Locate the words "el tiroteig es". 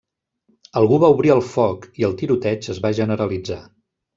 2.09-2.83